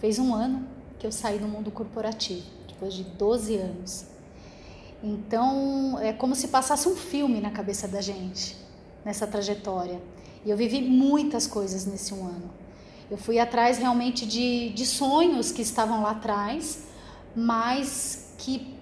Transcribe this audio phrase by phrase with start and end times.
[0.00, 0.66] fez um ano
[0.98, 4.06] que eu saí do mundo corporativo, depois de 12 anos.
[5.00, 8.63] Então, é como se passasse um filme na cabeça da gente
[9.04, 10.00] nessa trajetória.
[10.44, 12.50] E eu vivi muitas coisas nesse um ano.
[13.10, 16.84] Eu fui atrás realmente de, de sonhos que estavam lá atrás,
[17.36, 18.74] mas que,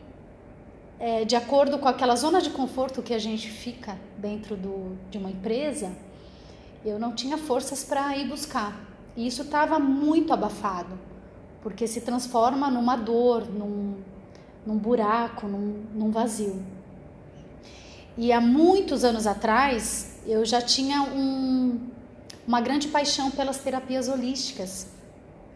[0.98, 5.18] é, de acordo com aquela zona de conforto que a gente fica dentro do, de
[5.18, 5.92] uma empresa,
[6.84, 8.80] eu não tinha forças para ir buscar.
[9.16, 10.98] E isso estava muito abafado,
[11.62, 13.96] porque se transforma numa dor, num,
[14.64, 16.62] num buraco, num, num vazio.
[18.16, 21.80] E há muitos anos atrás, eu já tinha um,
[22.46, 24.86] uma grande paixão pelas terapias holísticas.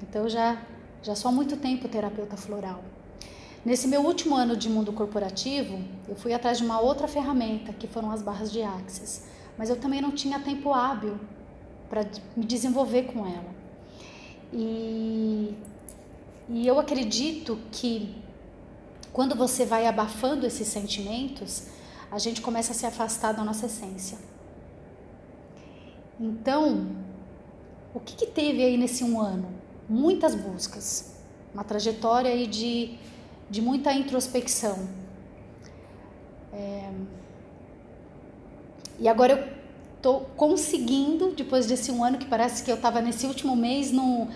[0.03, 0.61] Então já,
[1.03, 2.83] já sou há muito tempo terapeuta floral.
[3.65, 7.89] Nesse meu último ano de mundo corporativo, eu fui atrás de uma outra ferramenta, que
[7.89, 9.25] foram as barras de Axis.
[9.59, 11.19] Mas eu também não tinha tempo hábil
[11.89, 12.07] para
[12.37, 13.55] me desenvolver com ela.
[14.53, 15.55] E,
[16.49, 18.15] e eu acredito que
[19.13, 21.65] quando você vai abafando esses sentimentos,
[22.11, 24.19] a gente começa a se afastar da nossa essência.
[26.19, 26.87] Então,
[27.95, 29.49] o que, que teve aí nesse um ano?
[29.89, 31.15] Muitas buscas,
[31.53, 32.95] uma trajetória aí de,
[33.51, 34.89] de muita introspecção.
[36.53, 36.91] É...
[38.99, 39.57] E agora eu
[39.97, 44.27] estou conseguindo, depois desse um ano que parece que eu estava nesse último mês no,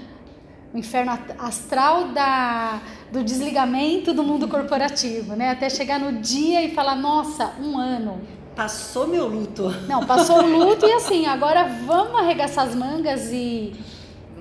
[0.72, 5.48] no inferno astral da, do desligamento do mundo corporativo, né?
[5.48, 8.20] Até chegar no dia e falar, nossa, um ano
[8.60, 9.70] Passou meu luto.
[9.88, 13.72] Não, passou o luto e assim, agora vamos arregaçar as mangas e,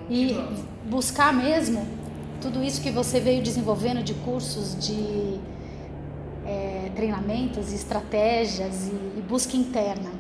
[0.10, 0.38] e
[0.90, 1.88] buscar mesmo
[2.42, 5.40] tudo isso que você veio desenvolvendo de cursos, de
[6.46, 10.12] é, treinamentos, estratégias e, e busca interna.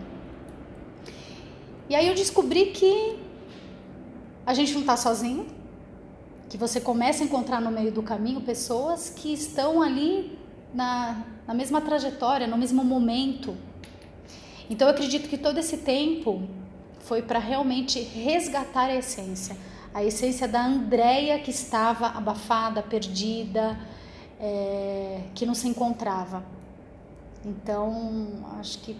[1.89, 3.19] E aí eu descobri que
[4.45, 5.45] a gente não está sozinho,
[6.47, 10.39] que você começa a encontrar no meio do caminho pessoas que estão ali
[10.73, 13.67] na, na mesma trajetória, no mesmo momento
[14.69, 16.47] então eu acredito que todo esse tempo
[16.99, 19.57] foi para realmente resgatar a essência,
[19.93, 23.79] a essência da Andréia que estava abafada, perdida,
[24.39, 26.43] é, que não se encontrava.
[27.43, 28.95] Então acho que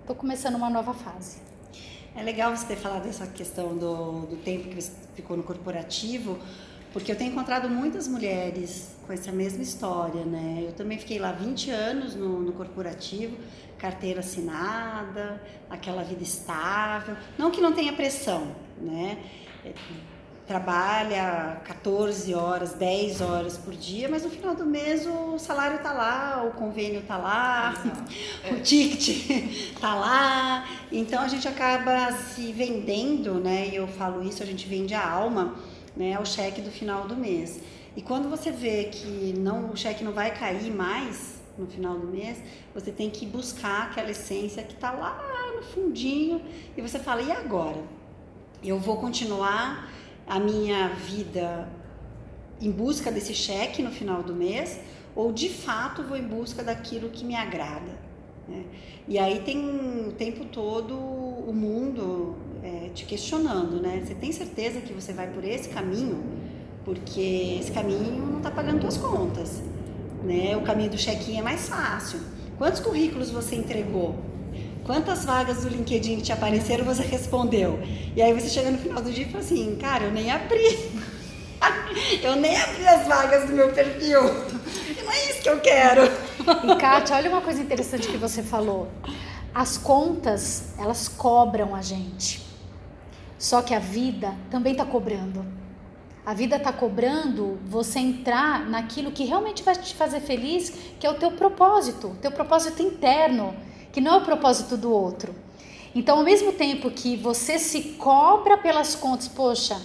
[0.00, 1.38] estou começando uma nova fase.
[2.14, 6.38] É legal você ter falado dessa questão do, do tempo que você ficou no corporativo,
[6.92, 10.64] porque eu tenho encontrado muitas mulheres com essa mesma história, né?
[10.66, 13.36] Eu também fiquei lá 20 anos no, no corporativo,
[13.80, 17.16] carteira assinada, aquela vida estável.
[17.38, 19.18] Não que não tenha pressão, né?
[19.64, 19.72] É,
[20.46, 25.92] trabalha 14 horas, 10 horas por dia, mas no final do mês o salário tá
[25.92, 27.74] lá, o convênio tá lá,
[28.50, 30.68] o ticket tá lá.
[30.90, 33.68] Então a gente acaba se vendendo, né?
[33.68, 35.54] E eu falo isso, a gente vende a alma,
[35.96, 37.60] né, ao cheque do final do mês.
[37.96, 42.06] E quando você vê que não o cheque não vai cair mais, no final do
[42.06, 42.38] mês,
[42.74, 46.40] você tem que buscar aquela essência que está lá no fundinho
[46.76, 47.82] e você fala, e agora?
[48.62, 49.90] Eu vou continuar
[50.26, 51.68] a minha vida
[52.60, 54.78] em busca desse cheque no final do mês
[55.16, 57.98] ou de fato vou em busca daquilo que me agrada.
[58.46, 58.64] Né?
[59.08, 59.58] E aí tem
[60.08, 64.02] o tempo todo o mundo é, te questionando, né?
[64.04, 66.22] Você tem certeza que você vai por esse caminho?
[66.84, 69.62] Porque esse caminho não está pagando suas contas,
[70.22, 70.56] né?
[70.56, 72.20] O caminho do check-in é mais fácil.
[72.58, 74.16] Quantos currículos você entregou?
[74.84, 77.78] Quantas vagas do LinkedIn que te apareceram você respondeu?
[78.16, 80.90] E aí você chega no final do dia e fala assim, cara, eu nem abri.
[82.22, 84.20] eu nem abri as vagas do meu perfil.
[85.04, 86.02] Não é isso que eu quero.
[86.02, 88.88] E Kátia, olha uma coisa interessante que você falou.
[89.54, 92.46] As contas, elas cobram a gente.
[93.38, 95.44] Só que a vida também está cobrando.
[96.24, 101.10] A vida está cobrando você entrar naquilo que realmente vai te fazer feliz, que é
[101.10, 103.54] o teu propósito, teu propósito interno,
[103.92, 105.34] que não é o propósito do outro.
[105.94, 109.80] Então, ao mesmo tempo que você se cobra pelas contas, poxa,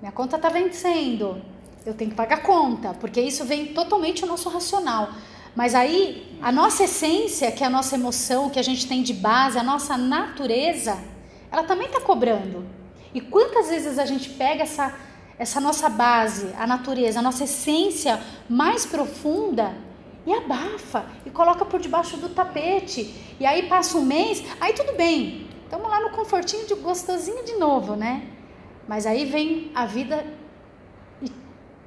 [0.00, 1.42] minha conta está vencendo,
[1.84, 5.10] eu tenho que pagar a conta, porque isso vem totalmente o nosso racional.
[5.54, 9.12] Mas aí, a nossa essência, que é a nossa emoção, que a gente tem de
[9.12, 10.96] base, a nossa natureza,
[11.50, 12.64] ela também está cobrando.
[13.12, 14.94] E quantas vezes a gente pega essa,
[15.40, 19.74] essa nossa base, a natureza, a nossa essência mais profunda
[20.26, 23.14] e abafa e coloca por debaixo do tapete.
[23.40, 27.54] E aí passa um mês, aí tudo bem, estamos lá no confortinho de gostosinho de
[27.54, 28.28] novo, né?
[28.86, 30.26] Mas aí vem a vida
[31.22, 31.32] e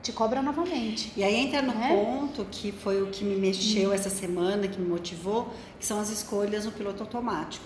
[0.02, 1.14] te cobra novamente.
[1.16, 1.90] E aí entra no né?
[1.90, 6.10] ponto que foi o que me mexeu essa semana, que me motivou, que são as
[6.10, 7.66] escolhas no piloto automático,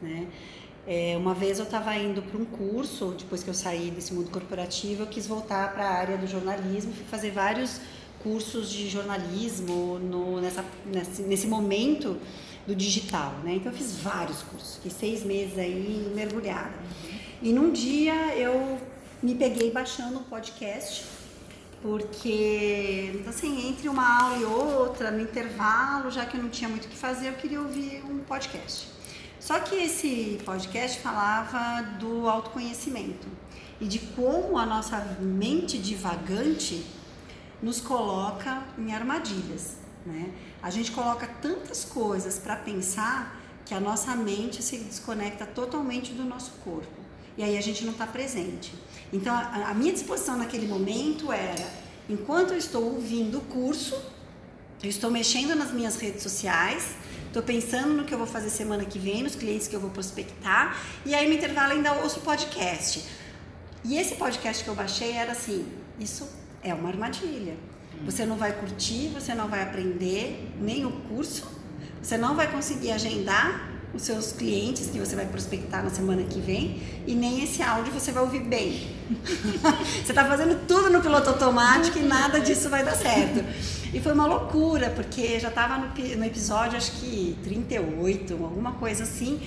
[0.00, 0.28] né?
[0.86, 4.30] É, uma vez eu estava indo para um curso, depois que eu saí desse mundo
[4.30, 7.80] corporativo, eu quis voltar para a área do jornalismo, fui fazer vários
[8.22, 12.18] cursos de jornalismo no, nessa, nesse, nesse momento
[12.66, 13.54] do digital, né?
[13.54, 16.74] Então eu fiz vários cursos, fiquei seis meses aí mergulhada.
[17.42, 18.78] E num dia eu
[19.22, 21.04] me peguei baixando um podcast,
[21.82, 26.86] porque assim, entre uma aula e outra, no intervalo, já que eu não tinha muito
[26.86, 28.93] o que fazer, eu queria ouvir um podcast.
[29.44, 33.28] Só que esse podcast falava do autoconhecimento
[33.78, 36.86] e de como a nossa mente divagante
[37.62, 39.74] nos coloca em armadilhas,
[40.06, 40.32] né?
[40.62, 46.24] A gente coloca tantas coisas para pensar que a nossa mente se desconecta totalmente do
[46.24, 46.98] nosso corpo
[47.36, 48.72] e aí a gente não está presente.
[49.12, 51.68] Então a, a minha disposição naquele momento era,
[52.08, 53.94] enquanto eu estou ouvindo o curso,
[54.82, 56.94] eu estou mexendo nas minhas redes sociais,
[57.34, 59.90] Estou pensando no que eu vou fazer semana que vem, nos clientes que eu vou
[59.90, 60.80] prospectar.
[61.04, 63.04] E aí no intervalo ainda ouço podcast.
[63.82, 65.66] E esse podcast que eu baixei era assim:
[65.98, 66.30] isso
[66.62, 67.56] é uma armadilha.
[68.04, 71.50] Você não vai curtir, você não vai aprender nem o curso,
[72.00, 76.40] você não vai conseguir agendar os seus clientes que você vai prospectar na semana que
[76.40, 78.90] vem e nem esse áudio você vai ouvir bem.
[80.04, 83.44] você está fazendo tudo no piloto automático e nada disso vai dar certo.
[83.92, 85.86] E foi uma loucura, porque já estava no,
[86.16, 89.40] no episódio, acho que 38, alguma coisa assim.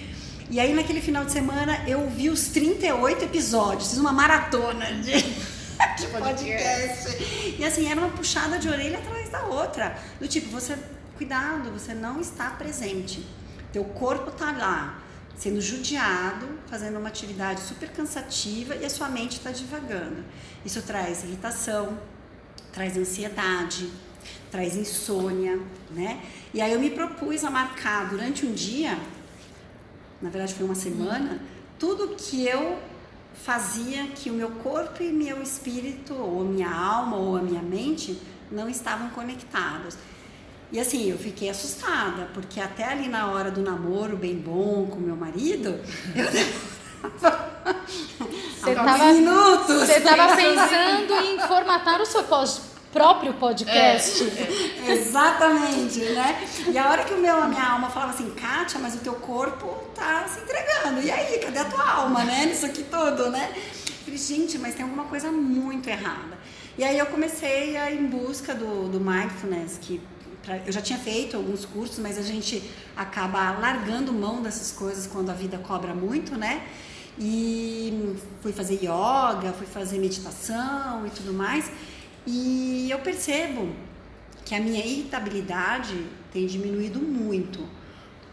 [0.49, 5.11] E aí, naquele final de semana, eu vi os 38 episódios, fiz uma maratona de,
[5.99, 7.55] de podcast.
[7.59, 9.97] E assim, era uma puxada de orelha atrás da outra.
[10.17, 10.77] Do tipo, você,
[11.17, 13.25] cuidado, você não está presente.
[13.71, 14.99] Teu corpo está lá,
[15.35, 20.23] sendo judiado, fazendo uma atividade super cansativa e a sua mente está divagando.
[20.65, 21.97] Isso traz irritação,
[22.71, 23.89] traz ansiedade,
[24.49, 25.59] traz insônia,
[25.91, 26.21] né?
[26.53, 28.97] E aí eu me propus a marcar durante um dia,
[30.21, 31.39] na verdade foi uma semana,
[31.77, 32.79] tudo que eu
[33.43, 38.19] fazia que o meu corpo e meu espírito, ou minha alma, ou a minha mente
[38.51, 39.95] não estavam conectados.
[40.71, 44.99] E assim, eu fiquei assustada, porque até ali na hora do namoro bem bom com
[44.99, 45.79] meu marido,
[46.15, 46.25] eu
[49.85, 54.23] Você estava pensando em formatar o seu pós próprio podcast.
[54.23, 54.93] É, é.
[54.93, 56.47] Exatamente, né?
[56.67, 59.13] E a hora que o meu, a minha alma falava assim, Kátia, mas o teu
[59.13, 61.01] corpo tá se entregando.
[61.01, 62.45] E aí, cadê a tua alma, né?
[62.45, 63.53] Nisso aqui tudo, né?
[63.55, 66.37] Eu falei, gente, mas tem alguma coisa muito errada.
[66.77, 70.01] E aí eu comecei a ir em busca do, do mindfulness, que
[70.47, 72.63] pra, eu já tinha feito alguns cursos, mas a gente
[72.95, 76.65] acaba largando mão dessas coisas quando a vida cobra muito, né?
[77.19, 81.69] E fui fazer yoga, fui fazer meditação e tudo mais.
[82.25, 83.69] E eu percebo
[84.45, 87.67] que a minha irritabilidade tem diminuído muito.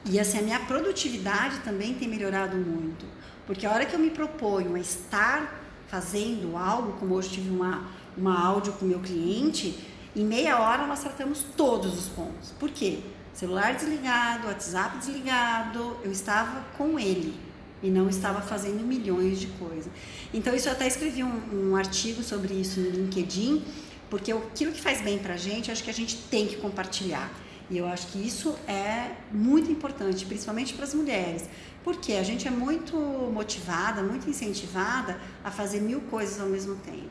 [0.04, 3.06] E assim, a minha produtividade também tem melhorado muito.
[3.46, 7.88] Porque a hora que eu me proponho a estar fazendo algo, como hoje tive uma,
[8.16, 9.78] uma áudio com meu cliente,
[10.16, 12.50] em meia hora nós tratamos todos os pontos.
[12.58, 13.00] Por quê?
[13.32, 17.34] Celular desligado, WhatsApp desligado, eu estava com ele.
[17.82, 19.92] e não estava fazendo milhões de coisas.
[20.32, 23.62] Então, isso eu até escrevi um, um artigo sobre isso no LinkedIn,
[24.08, 27.30] porque aquilo que faz bem para a gente, acho que a gente tem que compartilhar.
[27.70, 31.44] E eu acho que isso é muito importante, principalmente para as mulheres.
[31.82, 37.10] Porque a gente é muito motivada, muito incentivada a fazer mil coisas ao mesmo tempo.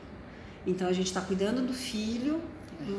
[0.66, 2.40] Então a gente está cuidando do filho,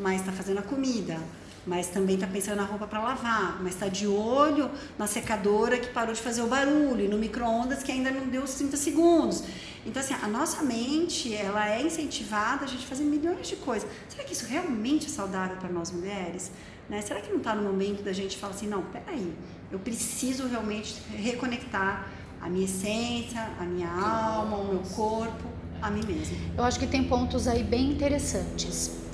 [0.02, 1.18] mas está fazendo a comida
[1.66, 5.88] mas também está pensando na roupa para lavar, mas está de olho na secadora que
[5.88, 9.44] parou de fazer o barulho, e no micro-ondas que ainda não deu os 30 segundos.
[9.86, 13.90] Então, assim, a nossa mente, ela é incentivada a gente fazer milhões de coisas.
[14.10, 16.52] Será que isso realmente é saudável para nós mulheres?
[16.90, 17.02] Né?
[17.02, 19.34] Será que não está no momento da gente falar assim, não, peraí,
[19.72, 22.08] eu preciso realmente reconectar
[22.42, 25.50] a minha essência, a minha alma, o meu corpo,
[25.82, 26.38] a mim mesma?
[26.56, 29.05] Eu acho que tem pontos aí bem interessantes.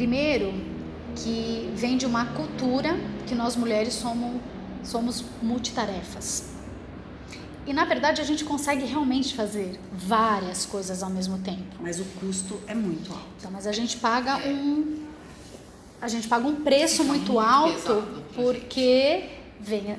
[0.00, 0.54] Primeiro,
[1.14, 4.40] que vem de uma cultura que nós mulheres somos,
[4.82, 6.54] somos multitarefas.
[7.66, 11.76] E na verdade a gente consegue realmente fazer várias coisas ao mesmo tempo.
[11.80, 13.26] Mas o custo é muito alto.
[13.36, 15.04] Então, mas a gente paga um
[16.00, 18.02] a gente paga um preço muito, muito alto
[18.34, 19.28] porque
[19.60, 19.98] vem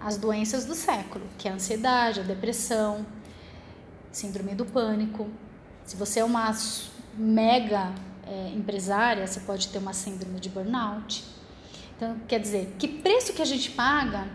[0.00, 3.06] as doenças do século, que é a ansiedade, a depressão,
[4.10, 5.28] síndrome do pânico.
[5.84, 6.52] Se você é uma
[7.16, 7.92] mega
[8.26, 11.24] é, empresária, você pode ter uma síndrome de burnout.
[11.96, 14.26] Então, quer dizer, que preço que a gente paga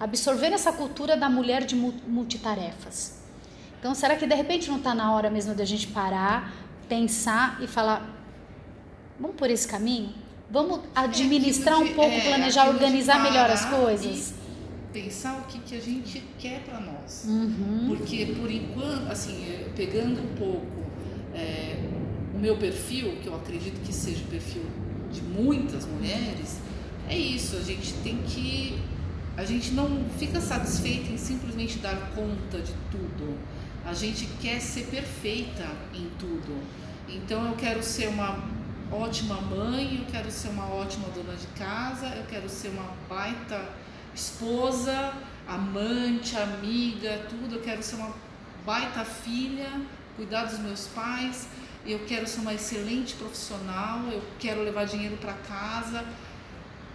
[0.00, 3.20] absorvendo essa cultura da mulher de multitarefas?
[3.78, 6.52] Então, será que de repente não está na hora mesmo da gente parar,
[6.88, 8.04] pensar e falar:
[9.20, 10.12] vamos por esse caminho?
[10.50, 14.34] Vamos é, administrar é, um pouco, é, planejar, organizar melhor as coisas?
[14.92, 17.24] Pensar o que, que a gente quer para nós.
[17.28, 17.84] Uhum.
[17.88, 19.44] Porque, por enquanto, assim,
[19.76, 20.86] pegando um pouco
[21.34, 21.76] é,
[22.36, 24.62] o meu perfil, que eu acredito que seja o perfil
[25.10, 26.58] de muitas mulheres,
[27.08, 28.78] é isso, a gente tem que.
[29.36, 33.38] A gente não fica satisfeita em simplesmente dar conta de tudo.
[33.84, 36.62] A gente quer ser perfeita em tudo.
[37.08, 38.38] Então eu quero ser uma
[38.90, 43.62] ótima mãe, eu quero ser uma ótima dona de casa, eu quero ser uma baita
[44.14, 45.12] esposa,
[45.46, 47.56] amante, amiga, tudo.
[47.56, 48.14] Eu quero ser uma
[48.64, 49.70] baita filha,
[50.16, 51.46] cuidar dos meus pais
[51.86, 56.04] eu quero ser uma excelente profissional, eu quero levar dinheiro para casa.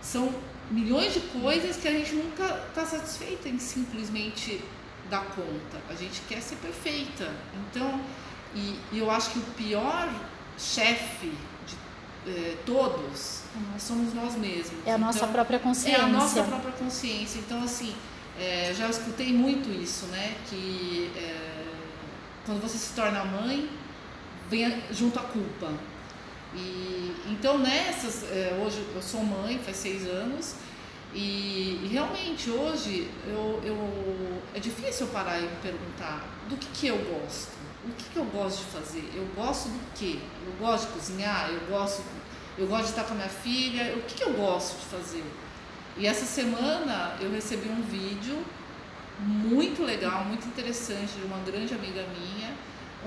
[0.02, 0.34] São
[0.70, 4.64] milhões de coisas que a gente nunca está satisfeita em simplesmente
[5.10, 5.82] dar conta.
[5.90, 7.32] A gente quer ser perfeita.
[7.70, 8.02] Então,
[8.56, 10.10] e, e eu acho que o pior
[10.58, 11.32] chefe
[11.66, 13.42] de eh, todos
[13.78, 14.80] somos nós mesmos.
[14.86, 15.98] É a então, nossa própria consciência.
[15.98, 17.40] É a nossa própria consciência.
[17.40, 17.96] Então, assim,
[18.40, 20.36] é, já escutei muito isso, né?
[20.50, 21.66] Que é,
[22.46, 23.70] quando você se torna mãe,
[24.52, 25.72] vem junto à culpa.
[26.54, 30.56] E, então nessas, é, hoje eu sou mãe, faz seis anos,
[31.14, 36.68] e, e, realmente hoje eu, eu, é difícil eu parar e me perguntar do que,
[36.68, 37.54] que eu gosto,
[37.86, 40.20] o que, que eu gosto de fazer, eu gosto do quê?
[40.46, 42.04] Eu gosto de cozinhar, eu gosto,
[42.58, 45.24] eu gosto de estar com a minha filha, o que, que eu gosto de fazer?
[45.98, 48.38] E essa semana eu recebi um vídeo
[49.20, 52.54] muito legal, muito interessante de uma grande amiga minha,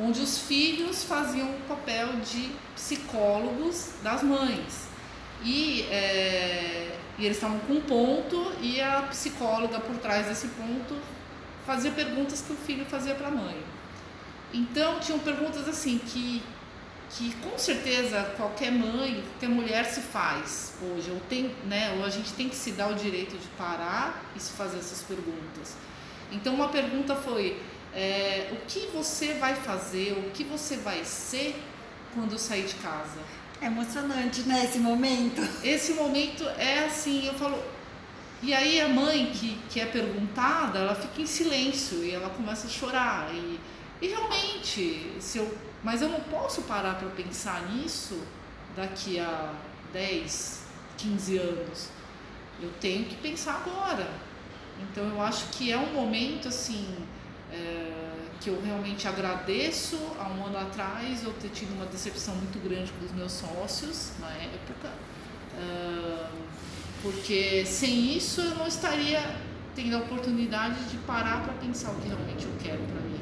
[0.00, 4.88] onde os filhos faziam o papel de psicólogos das mães.
[5.42, 10.96] E, é, e eles estavam com um ponto e a psicóloga por trás desse ponto
[11.66, 13.56] fazia perguntas que o filho fazia para a mãe.
[14.52, 16.42] Então tinham perguntas assim que,
[17.10, 21.10] que com certeza qualquer mãe, qualquer mulher se faz hoje.
[21.10, 24.40] Ou, tem, né, ou a gente tem que se dar o direito de parar e
[24.40, 25.76] se fazer essas perguntas.
[26.32, 27.60] Então uma pergunta foi
[27.94, 31.56] é, o que você vai fazer, o que você vai ser
[32.12, 33.18] quando sair de casa.
[33.60, 35.40] É emocionante, né, esse momento?
[35.62, 37.62] Esse momento é assim, eu falo.
[38.42, 42.66] E aí a mãe que, que é perguntada, ela fica em silêncio e ela começa
[42.66, 43.32] a chorar.
[43.32, 43.60] E,
[44.02, 48.20] e realmente, se eu, mas eu não posso parar para pensar nisso
[48.76, 49.52] daqui a
[49.92, 50.64] 10,
[50.98, 51.88] 15 anos.
[52.60, 54.10] Eu tenho que pensar agora.
[54.82, 56.86] Então eu acho que é um momento assim
[57.54, 58.04] é,
[58.40, 62.92] que eu realmente agradeço há um ano atrás eu ter tido uma decepção muito grande
[62.92, 64.90] com os meus sócios na época,
[65.56, 66.26] é,
[67.02, 69.22] porque sem isso eu não estaria
[69.74, 73.20] tendo a oportunidade de parar para pensar o que realmente eu quero para mim.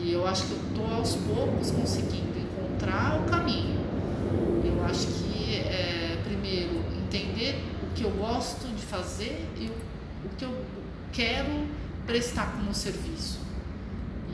[0.00, 3.80] E eu acho que eu estou aos poucos conseguindo encontrar o caminho.
[4.64, 10.36] Eu acho que, é, primeiro, entender o que eu gosto de fazer e o, o
[10.36, 10.64] que eu
[11.12, 11.66] quero
[12.06, 13.40] prestar como serviço.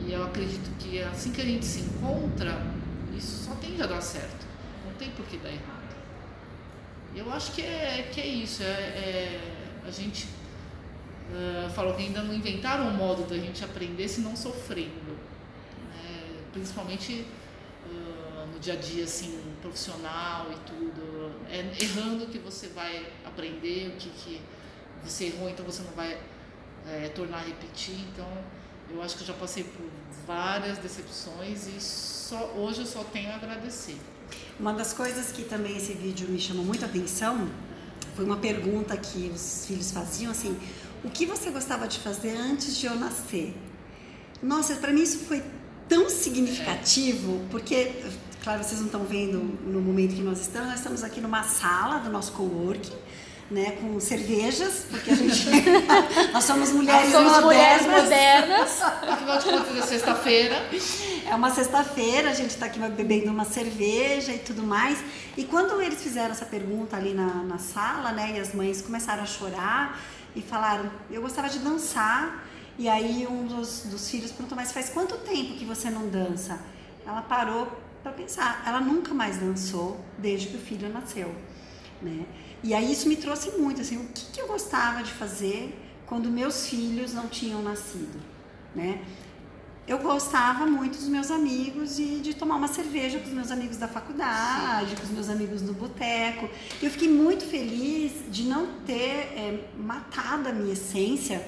[0.05, 2.61] E eu acredito que assim que a gente se encontra,
[3.15, 4.47] isso só tende a dar certo.
[4.85, 5.79] Não tem por que dar errado.
[7.15, 8.63] Eu acho que é, que é isso.
[8.63, 14.07] É, é a gente uh, falou que ainda não inventaram um modo da gente aprender
[14.07, 15.11] se não sofrendo.
[15.93, 16.43] Né?
[16.53, 17.25] Principalmente
[17.85, 21.31] uh, no dia a dia assim, profissional e tudo.
[21.49, 24.41] É errando que você vai aprender o que, que
[25.03, 26.17] você errou, então você não vai
[26.89, 27.95] é, tornar a repetir.
[28.11, 28.27] Então
[28.91, 29.85] eu acho que eu já passei por
[30.25, 33.97] várias decepções e só, hoje eu só tenho a agradecer.
[34.59, 37.49] Uma das coisas que também esse vídeo me chamou muita atenção
[38.15, 40.57] foi uma pergunta que os filhos faziam assim:
[41.03, 43.55] o que você gostava de fazer antes de eu nascer?
[44.41, 45.43] Nossa, para mim isso foi
[45.87, 47.91] tão significativo, porque,
[48.43, 51.99] claro, vocês não estão vendo no momento que nós estamos, nós estamos aqui numa sala
[51.99, 52.95] do nosso coworking
[53.49, 55.47] né, com cervejas, porque a gente
[56.31, 57.43] nós somos mulheres somos modernas.
[57.43, 58.81] mulheres modernas.
[58.81, 60.69] Afinal de contas, é sexta-feira.
[61.27, 64.99] É uma sexta-feira, a gente está aqui bebendo uma cerveja e tudo mais.
[65.35, 69.23] E quando eles fizeram essa pergunta ali na, na sala, né, e as mães começaram
[69.23, 69.99] a chorar
[70.35, 72.45] e falaram: Eu gostava de dançar.
[72.77, 76.59] E aí um dos, dos filhos perguntou: Mas faz quanto tempo que você não dança?
[77.05, 77.67] Ela parou
[78.03, 78.63] para pensar.
[78.65, 81.33] Ela nunca mais dançou desde que o filho nasceu,
[82.01, 82.25] né?
[82.63, 86.29] E aí isso me trouxe muito, assim, o que, que eu gostava de fazer quando
[86.29, 88.19] meus filhos não tinham nascido,
[88.75, 89.01] né?
[89.87, 93.77] Eu gostava muito dos meus amigos e de tomar uma cerveja com os meus amigos
[93.77, 94.95] da faculdade, Sim.
[94.97, 96.47] com os meus amigos do boteco.
[96.79, 101.43] Eu fiquei muito feliz de não ter é, matado a minha essência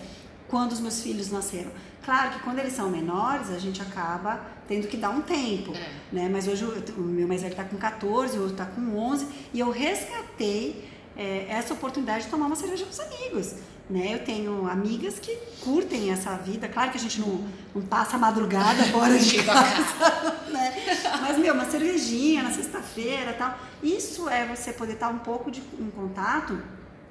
[0.48, 1.70] quando os meus filhos nasceram.
[2.04, 5.90] Claro que quando eles são menores, a gente acaba tendo que dar um tempo, é.
[6.12, 6.30] né?
[6.32, 9.60] Mas hoje o meu mais velho está com 14, o outro está com 11, e
[9.60, 10.91] eu resgatei
[11.22, 13.54] é, essa oportunidade de tomar uma cerveja com os amigos.
[13.88, 14.16] Né?
[14.16, 16.68] Eu tenho amigas que curtem essa vida.
[16.68, 20.98] Claro que a gente não, não passa a madrugada fora de casa, né?
[21.22, 23.56] Mas, meu, uma cervejinha na sexta-feira tal.
[23.84, 26.60] Isso é você poder estar um pouco de, em contato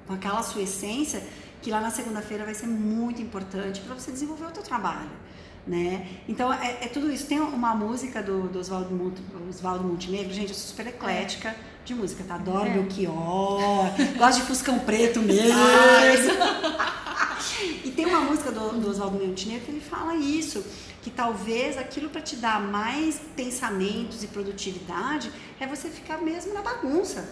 [0.05, 1.23] com aquela sua essência
[1.61, 5.11] que lá na segunda-feira vai ser muito importante para você desenvolver o teu trabalho.
[5.65, 6.07] Né?
[6.27, 7.27] Então é, é, tudo isso.
[7.27, 9.13] Tem uma música do, do Oswaldo,
[9.47, 11.49] Oswaldo Montenegro, gente, eu sou super eclética.
[11.49, 12.35] É de música, tá?
[12.35, 12.73] Adoro é.
[12.73, 13.85] Belchior,
[14.17, 15.57] gosto de Fuscão Preto mesmo.
[17.83, 20.63] e tem uma música do, do Oswaldo Montenegro que ele fala isso,
[21.01, 26.61] que talvez aquilo para te dar mais pensamentos e produtividade é você ficar mesmo na
[26.61, 27.27] bagunça.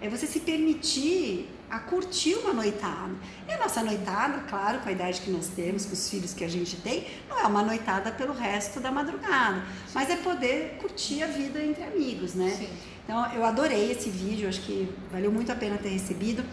[0.00, 3.12] É você se permitir a curtir uma noitada.
[3.48, 6.44] E a nossa noitada, claro, com a idade que nós temos, com os filhos que
[6.44, 9.60] a gente tem, não é uma noitada pelo resto da madrugada,
[9.92, 12.50] mas é poder curtir a vida entre amigos, né?
[12.50, 12.68] Sim.
[13.02, 16.44] Então, eu adorei esse vídeo, acho que valeu muito a pena ter recebido.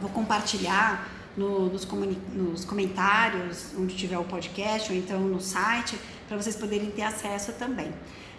[0.00, 1.86] Vou compartilhar no, nos,
[2.32, 7.52] nos, comentários, onde tiver o podcast, ou então no site, para vocês poderem ter acesso
[7.52, 7.92] também.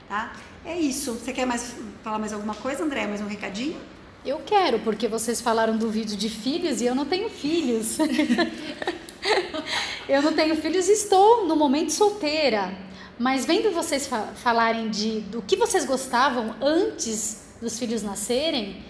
[0.10, 0.34] Tá?
[0.66, 1.14] É isso.
[1.14, 3.06] Você quer mais falar mais alguma coisa, André?
[3.06, 3.80] Mais um recadinho?
[4.26, 8.00] Eu quero, porque vocês falaram do vídeo de filhos e eu não tenho filhos.
[10.10, 12.76] eu não tenho filhos e estou no momento solteira.
[13.20, 18.84] Mas vendo vocês fa falarem de do que vocês gostavam antes dos filhos nascerem,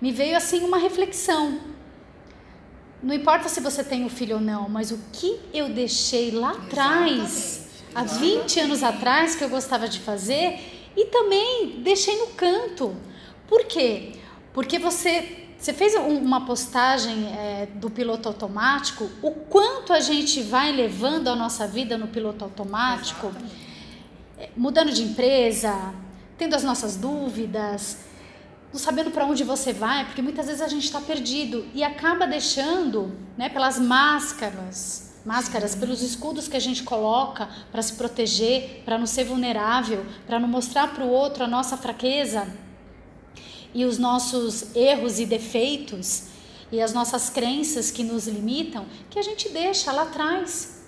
[0.00, 1.60] me veio assim uma reflexão.
[3.00, 6.50] Não importa se você tem um filho ou não, mas o que eu deixei lá
[6.50, 10.58] atrás, há 20 anos atrás, que eu gostava de fazer,
[10.96, 12.94] e também deixei no canto.
[13.46, 14.14] Por quê?
[14.52, 20.72] Porque você você fez uma postagem é, do piloto automático, o quanto a gente vai
[20.72, 23.30] levando a nossa vida no piloto automático,
[24.38, 25.92] é, mudando de empresa,
[26.38, 27.98] tendo as nossas dúvidas,
[28.72, 32.26] não sabendo para onde você vai, porque muitas vezes a gente está perdido e acaba
[32.26, 38.96] deixando, né, pelas máscaras, máscaras, pelos escudos que a gente coloca para se proteger, para
[38.96, 42.50] não ser vulnerável, para não mostrar para o outro a nossa fraqueza
[43.74, 46.30] e os nossos erros e defeitos
[46.72, 50.80] e as nossas crenças que nos limitam, que a gente deixa lá atrás.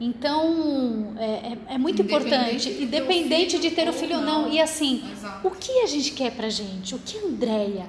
[0.00, 4.52] Então, é, é, é muito importante, independente de ter o filho ou não.
[4.52, 5.46] E assim, Exato.
[5.46, 6.94] o que a gente quer pra gente?
[6.94, 7.86] O que a Andrea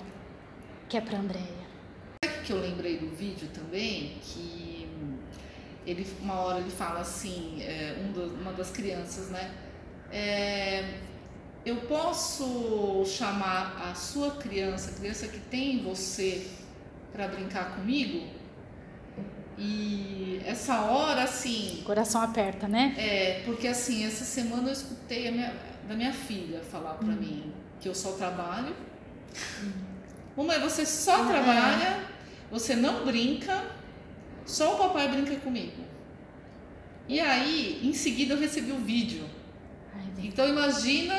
[0.88, 1.41] quer pra Andrea?
[2.24, 4.13] Sabe que eu lembrei do vídeo também?
[4.21, 4.88] Que
[5.86, 9.52] ele, uma hora ele fala assim, é, um do, uma das crianças, né?
[10.12, 11.00] É,
[11.65, 16.47] eu posso chamar a sua criança, a criança que tem em você,
[17.12, 18.28] para brincar comigo?
[19.58, 21.80] E essa hora, assim.
[21.82, 22.93] O coração aperta, né?
[22.97, 25.54] É, porque assim, essa semana eu escutei minha,
[25.88, 27.15] da minha filha falar pra hum.
[27.15, 28.75] mim que eu só trabalho.
[29.63, 29.71] Hum.
[30.38, 32.04] Mamãe, você só ah, trabalha,
[32.51, 33.63] você não brinca,
[34.45, 35.84] só o papai brinca comigo.
[37.08, 39.23] E aí, em seguida, eu recebi o um vídeo.
[40.17, 41.15] Então, imagina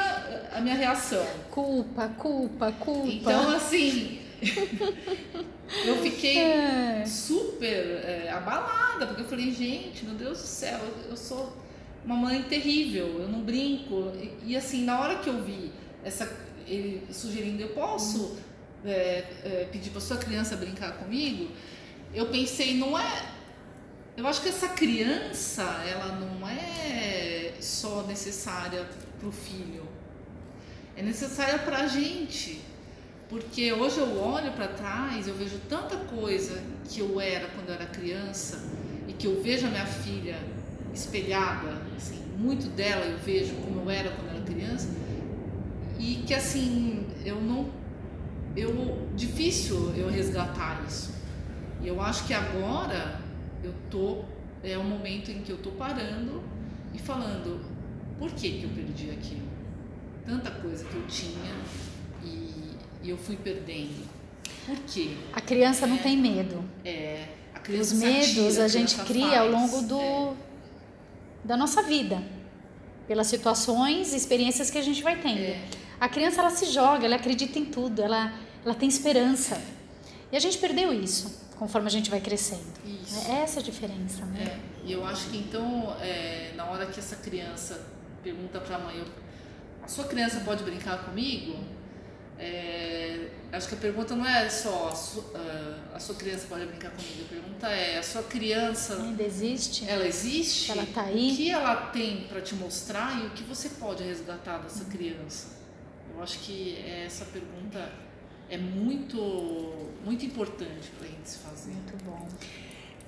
[0.52, 1.24] a minha reação.
[1.50, 3.08] Culpa, culpa, culpa.
[3.08, 4.20] Então, assim,
[5.84, 7.04] eu fiquei é.
[7.06, 11.56] super é, abalada, porque eu falei, gente, meu Deus do céu, eu sou
[12.04, 14.12] uma mãe terrível, eu não brinco.
[14.20, 15.72] E, e assim, na hora que eu vi
[16.04, 16.30] essa,
[16.66, 18.36] ele sugerindo, eu posso
[18.84, 21.50] é, é, pedir para sua criança brincar comigo,
[22.14, 23.36] eu pensei, não é.
[24.16, 26.95] Eu acho que essa criança, ela não é
[27.66, 28.86] só necessária
[29.18, 29.84] para o filho,
[30.96, 32.62] é necessária para a gente.
[33.28, 37.74] Porque hoje eu olho para trás, eu vejo tanta coisa que eu era quando eu
[37.74, 38.62] era criança
[39.08, 40.38] e que eu vejo a minha filha
[40.94, 44.88] espelhada, assim, muito dela eu vejo como eu era quando eu era criança
[45.98, 47.70] e que assim eu não
[48.56, 51.14] eu difícil eu resgatar isso.
[51.82, 53.20] E eu acho que agora
[53.62, 54.24] eu tô
[54.62, 56.42] é o momento em que eu tô parando
[56.94, 57.60] e falando
[58.18, 59.46] por que que eu perdi aquilo?
[60.24, 61.54] Tanta coisa que eu tinha
[62.24, 64.06] e, e eu fui perdendo.
[64.64, 65.16] Por quê?
[65.32, 66.64] A criança não é, tem medo.
[66.84, 67.28] É.
[67.80, 70.32] Os medos a gente cria faz, ao longo do, é.
[71.44, 72.22] da nossa vida,
[73.08, 75.40] pelas situações e experiências que a gente vai tendo.
[75.40, 75.60] É.
[76.00, 78.32] A criança ela se joga, ela acredita em tudo, ela,
[78.64, 79.60] ela tem esperança.
[80.30, 82.66] E a gente perdeu isso conforme a gente vai crescendo.
[82.84, 83.26] Isso.
[83.28, 84.24] É essa a diferença.
[84.26, 84.44] Né?
[84.44, 84.75] É.
[84.86, 87.84] E eu acho que então, é, na hora que essa criança
[88.22, 89.04] pergunta para a mãe,
[89.82, 91.58] a sua criança pode brincar comigo?
[92.38, 95.24] É, acho que a pergunta não é só a sua,
[95.92, 99.88] a sua, criança pode brincar comigo, a pergunta é a sua criança ainda existe?
[99.88, 100.70] Ela existe?
[100.70, 101.32] Ela tá aí?
[101.32, 105.48] O que ela tem para te mostrar e o que você pode resgatar dessa criança?
[106.14, 107.90] Eu acho que essa pergunta
[108.48, 111.72] é muito muito importante para a gente se fazer.
[111.72, 112.28] Muito bom.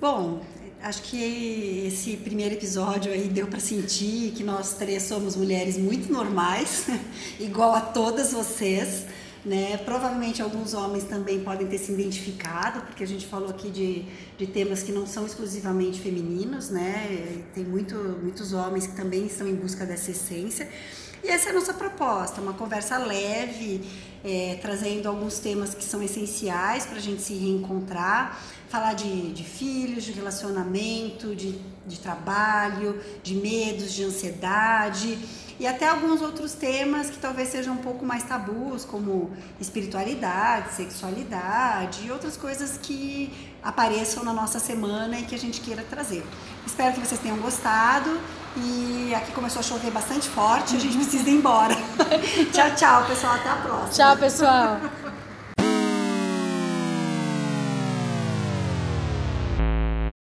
[0.01, 0.41] Bom,
[0.81, 6.09] acho que esse primeiro episódio aí deu para sentir que nós três somos mulheres muito
[6.09, 6.85] normais,
[7.37, 9.05] igual a todas vocês.
[9.43, 9.75] Né?
[9.83, 14.05] Provavelmente alguns homens também podem ter se identificado, porque a gente falou aqui de,
[14.37, 17.43] de temas que não são exclusivamente femininos, né?
[17.53, 20.69] Tem muito, muitos homens que também estão em busca dessa essência.
[21.23, 23.81] E essa é a nossa proposta, uma conversa leve,
[24.23, 29.43] é, trazendo alguns temas que são essenciais para a gente se reencontrar, falar de, de
[29.43, 35.19] filhos, de relacionamento, de, de trabalho, de medos, de ansiedade
[35.59, 42.05] e até alguns outros temas que talvez sejam um pouco mais tabus, como espiritualidade, sexualidade
[42.05, 46.25] e outras coisas que apareçam na nossa semana e que a gente queira trazer.
[46.65, 48.09] Espero que vocês tenham gostado
[48.61, 51.75] e aqui começou a chover bastante forte, a gente precisa ir embora.
[52.53, 53.89] tchau, tchau, pessoal, até a próxima.
[53.89, 54.79] Tchau, pessoal.